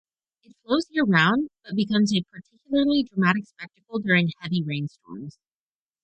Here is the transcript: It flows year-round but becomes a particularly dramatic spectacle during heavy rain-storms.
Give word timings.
It 0.43 0.55
flows 0.63 0.87
year-round 0.89 1.51
but 1.63 1.75
becomes 1.75 2.11
a 2.11 2.23
particularly 2.23 3.03
dramatic 3.03 3.45
spectacle 3.45 3.99
during 3.99 4.31
heavy 4.39 4.63
rain-storms. 4.63 5.37